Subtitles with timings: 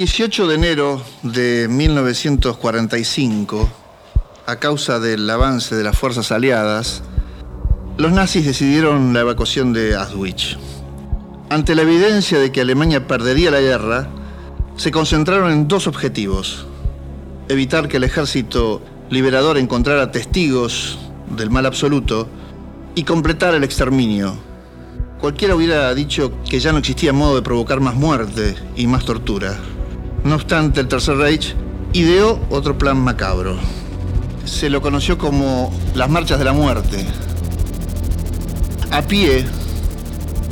[0.00, 3.68] 18 de enero de 1945,
[4.46, 7.02] a causa del avance de las fuerzas aliadas,
[7.98, 10.56] los nazis decidieron la evacuación de Auschwitz.
[11.50, 14.08] Ante la evidencia de que Alemania perdería la guerra,
[14.76, 16.66] se concentraron en dos objetivos.
[17.50, 18.80] Evitar que el ejército
[19.10, 20.98] liberador encontrara testigos
[21.28, 22.26] del mal absoluto
[22.94, 24.34] y completar el exterminio.
[25.20, 29.58] Cualquiera hubiera dicho que ya no existía modo de provocar más muerte y más tortura.
[30.24, 31.54] No obstante, el Tercer Reich
[31.92, 33.56] ideó otro plan macabro.
[34.44, 37.06] Se lo conoció como las marchas de la muerte.
[38.90, 39.46] A pie,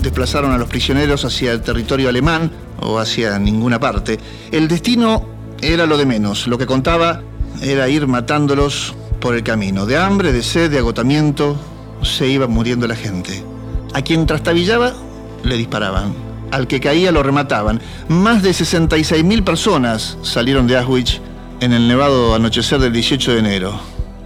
[0.03, 2.51] desplazaron a los prisioneros hacia el territorio alemán
[2.81, 4.19] o hacia ninguna parte.
[4.51, 5.27] El destino
[5.61, 6.47] era lo de menos.
[6.47, 7.21] Lo que contaba
[7.61, 9.85] era ir matándolos por el camino.
[9.85, 11.57] De hambre, de sed, de agotamiento,
[12.03, 13.45] se iba muriendo la gente.
[13.93, 14.95] A quien trastabillaba,
[15.43, 17.81] le disparaban al que caía lo remataban.
[18.09, 21.21] Más de 66.000 personas salieron de Auschwitz
[21.61, 23.81] en el nevado anochecer del 18 de enero.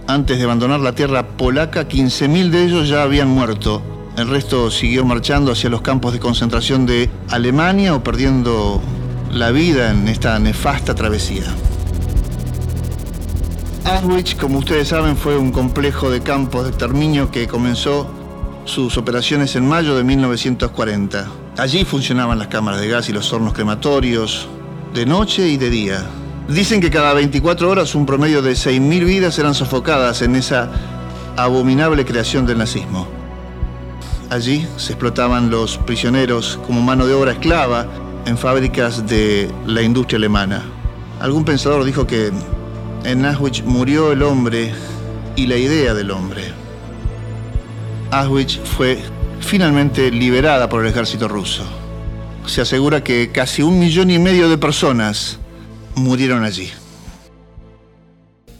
[0.07, 3.81] Antes de abandonar la tierra polaca, 15.000 de ellos ya habían muerto.
[4.17, 8.81] El resto siguió marchando hacia los campos de concentración de Alemania o perdiendo
[9.31, 11.45] la vida en esta nefasta travesía.
[13.85, 18.09] Auschwitz, como ustedes saben, fue un complejo de campos de exterminio que comenzó
[18.65, 21.42] sus operaciones en mayo de 1940.
[21.57, 24.47] Allí funcionaban las cámaras de gas y los hornos crematorios,
[24.91, 26.03] de noche y de día.
[26.47, 30.71] Dicen que cada 24 horas un promedio de 6.000 vidas eran sofocadas en esa
[31.37, 33.07] abominable creación del nazismo.
[34.31, 37.85] Allí se explotaban los prisioneros como mano de obra esclava
[38.25, 40.63] en fábricas de la industria alemana.
[41.19, 42.31] Algún pensador dijo que
[43.03, 44.73] en Auschwitz murió el hombre
[45.35, 46.51] y la idea del hombre.
[48.09, 48.97] Auschwitz fue
[49.43, 51.63] finalmente liberada por el ejército ruso.
[52.45, 55.39] Se asegura que casi un millón y medio de personas
[55.95, 56.71] murieron allí.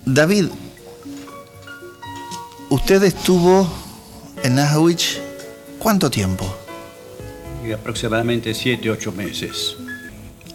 [0.05, 0.47] David,
[2.69, 3.71] usted estuvo
[4.43, 5.19] en Auschwitz
[5.79, 6.45] cuánto tiempo?
[7.71, 9.77] aproximadamente siete, ocho meses.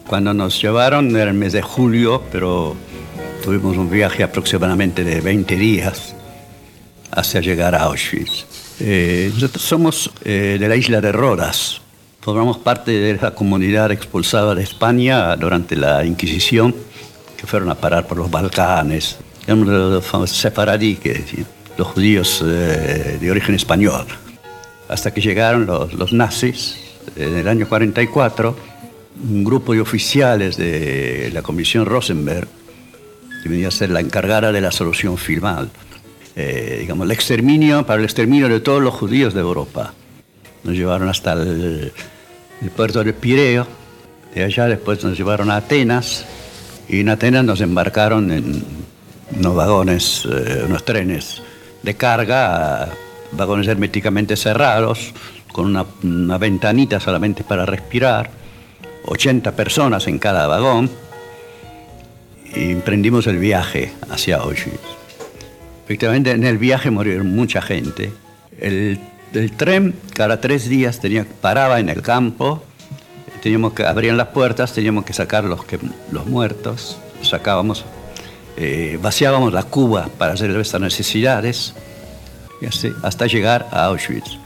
[0.07, 2.77] Cuando nos llevaron era el mes de julio, pero
[3.43, 6.15] tuvimos un viaje aproximadamente de 20 días
[7.11, 8.58] hacia llegar a Auschwitz.
[8.81, 11.81] Eh, somos eh, de la isla de Rodas.
[12.21, 16.75] Formamos parte de la comunidad expulsada de España durante la Inquisición,
[17.37, 19.19] que fueron a parar por los Balcanes.
[19.47, 21.25] Los sefaradí, que
[21.77, 24.07] los judíos eh, de origen español.
[24.89, 26.77] Hasta que llegaron los, los nazis
[27.17, 28.57] en el año 44,
[29.31, 32.47] un grupo de oficiales de la Comisión Rosenberg,
[33.43, 35.71] que venía a ser la encargada de la solución final
[36.41, 39.93] eh, digamos, el exterminio, para el exterminio de todos los judíos de Europa.
[40.63, 41.93] Nos llevaron hasta el,
[42.77, 43.67] puerto de Pireo,
[44.33, 46.25] de allá después nos llevaron a Atenas,
[46.89, 48.65] y en Atenas nos embarcaron en
[49.37, 51.43] unos vagones, eh, unos trenes
[51.83, 52.89] de carga,
[53.33, 55.13] vagones herméticamente cerrados,
[55.53, 58.31] con una, una ventanita solamente para respirar,
[59.07, 60.89] 80 personas en cada vagón,
[62.55, 64.98] y emprendimos el viaje hacia Auschwitz.
[65.89, 68.13] Efectivamente, en el viaje murieron mucha gente.
[68.61, 69.01] El,
[69.57, 72.63] tren cada tres días tenía, paraba en el campo,
[73.43, 75.79] teníamos que abrían las puertas, teníamos que sacar los, que,
[76.13, 77.87] los muertos, sacábamos,
[78.59, 81.73] eh, vaciábamos la cuba para hacer nuestras necesidades,
[82.61, 84.37] y así, hasta llegar a Auschwitz.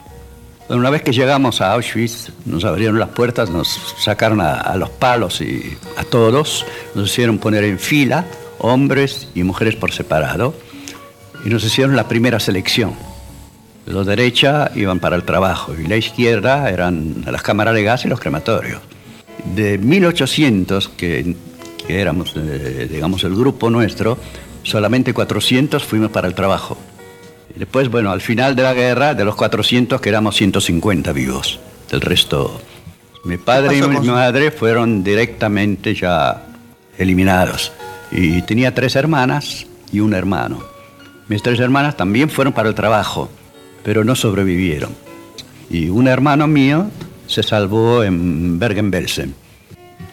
[0.68, 5.40] una vez que llegamos a Auschwitz, nos abrieron las puertas, nos sacaron a los palos
[5.40, 6.64] y a todos,
[6.94, 8.26] nos hicieron poner en fila,
[8.60, 10.54] hombres y mujeres por separado
[11.44, 12.94] y nos hicieron la primera selección.
[13.86, 18.08] Los derecha iban para el trabajo y la izquierda eran las cámaras de gas y
[18.08, 18.80] los crematorios.
[19.56, 21.34] De 1800 que,
[21.86, 24.18] que éramos, eh, digamos, el grupo nuestro,
[24.62, 26.78] solamente 400 fuimos para el trabajo.
[27.56, 31.58] Después, bueno, al final de la guerra, de los 400 quedamos 150 vivos.
[31.90, 32.60] Del resto,
[33.24, 36.44] mi padre y mi madre fueron directamente ya
[36.96, 37.72] eliminados.
[38.10, 40.71] Y tenía tres hermanas y un hermano.
[41.28, 43.28] Mis tres hermanas también fueron para el trabajo,
[43.84, 44.90] pero no sobrevivieron.
[45.70, 46.86] Y un hermano mío
[47.26, 49.34] se salvó en Bergen-Belsen.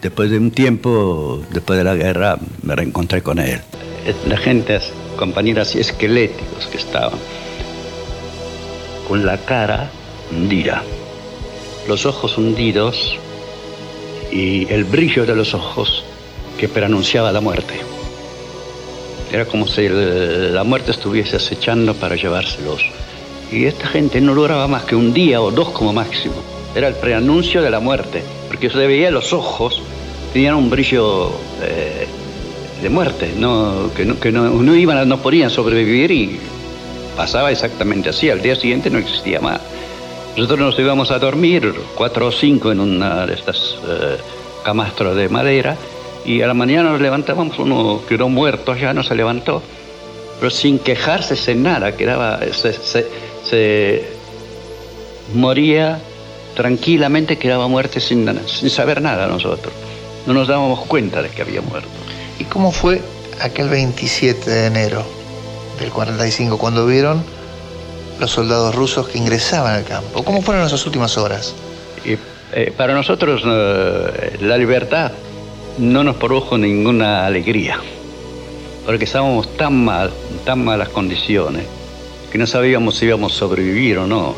[0.02, 3.60] Después de un tiempo, después de la guerra, me reencontré con él.
[4.28, 4.80] La gente,
[5.18, 7.20] compañeras esqueléticos que estaban,
[9.08, 9.90] con la cara
[10.32, 10.84] hundida,
[11.88, 13.18] los ojos hundidos
[14.32, 16.06] y el brillo de los ojos
[16.58, 17.99] que preanunciaba la muerte.
[19.32, 22.84] Era como si la muerte estuviese acechando para llevárselos.
[23.52, 26.36] Y esta gente no duraba más que un día o dos como máximo.
[26.76, 29.82] Era el preanuncio de la muerte, porque se veía los ojos
[30.34, 31.30] tenían un brillo
[31.62, 32.08] eh,
[32.82, 36.40] de muerte, no, que, no, que no, iban, no podían sobrevivir y
[37.16, 38.30] pasaba exactamente así.
[38.30, 39.60] Al día siguiente no existía más.
[40.38, 44.18] Nosotros nos íbamos a dormir, cuatro o cinco en una de estas eh,
[44.64, 45.76] camastros de madera,
[46.26, 49.62] y a la mañana nos levantábamos, uno quedó muerto, ya no se levantó,
[50.40, 54.06] pero sin quejarse sin nada, quedaba, se,
[55.34, 56.00] moría
[56.56, 59.74] tranquilamente, quedaba muerte sin, sin saber nada nosotros.
[60.26, 61.90] No nos dábamos cuenta de que había muerto.
[62.38, 63.02] ¿Y cómo fue
[63.42, 65.04] aquel 27 de enero
[65.80, 67.24] del 45 cuando vieron
[68.20, 70.24] los soldados rusos que ingresaban al campo?
[70.24, 71.54] ¿Cómo fueron esas últimas horas?
[72.52, 75.12] Eh, para nosotros eh, la libertad
[75.80, 77.80] no nos produjo ninguna alegría,
[78.86, 80.12] porque estábamos tan mal,
[80.46, 81.66] tan malas condiciones,
[82.32, 84.36] que no sabíamos si íbamos a sobrevivir o no.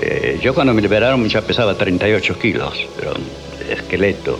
[0.00, 3.12] Eh, yo cuando me liberaron ya pesaba 38 kilos, pero
[3.68, 4.38] esqueleto.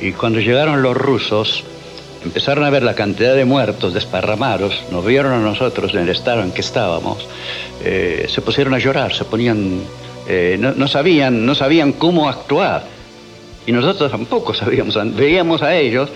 [0.00, 1.64] Y cuando llegaron los rusos,
[2.24, 6.42] empezaron a ver la cantidad de muertos desparramados, nos vieron a nosotros en el estado
[6.42, 7.26] en que estábamos,
[7.84, 9.82] eh, se pusieron a llorar, se ponían,
[10.26, 12.97] eh, no, sabían, no sabían cómo actuar.
[13.68, 16.08] Y nosotros tampoco sabíamos, veíamos a ellos,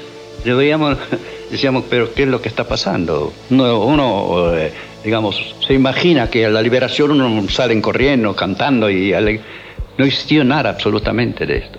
[0.42, 0.54] le
[1.50, 3.30] decíamos, pero ¿qué es lo que está pasando?
[3.50, 4.72] Uno, eh,
[5.04, 10.70] digamos, se imagina que a la liberación uno salen corriendo, cantando y no existió nada
[10.70, 11.78] absolutamente de esto.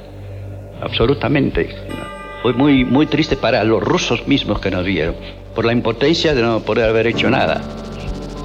[0.79, 1.67] Absolutamente
[2.43, 5.15] fue muy, muy triste para los rusos mismos que nos vieron,
[5.55, 7.63] por la impotencia de no poder haber hecho nada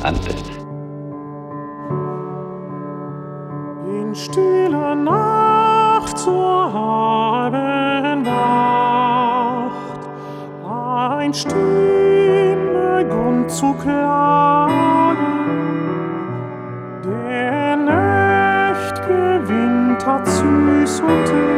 [0.02, 0.34] antes.
[6.72, 10.08] haben wacht,
[11.20, 14.74] ein Stimme Grund zu klagen,
[17.04, 21.57] der Nacht gewinnt hat süß und tief.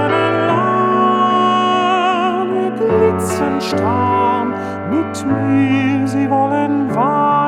[3.21, 4.53] Herzen stramm
[4.89, 7.40] mit mir, sie wollen wahr.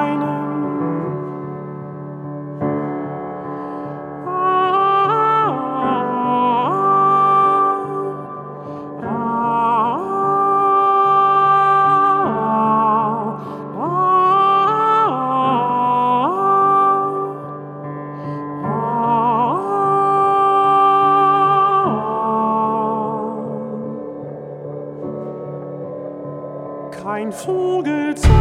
[27.14, 28.32] Ein Vogelzahn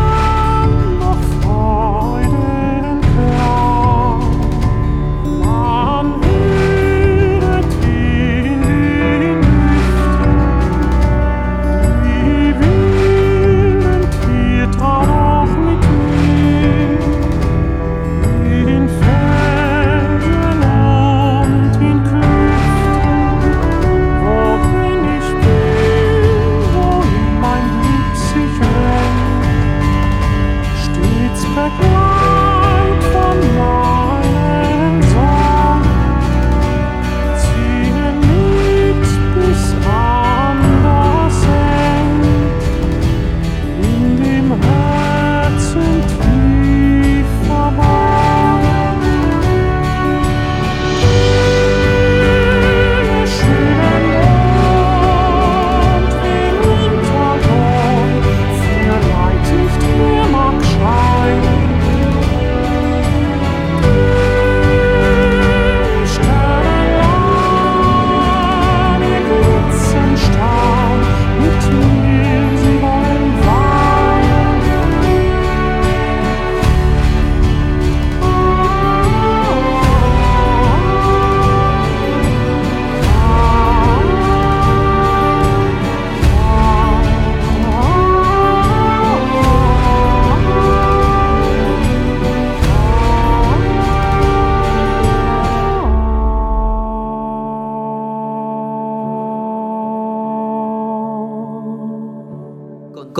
[0.99, 2.62] noch Freude.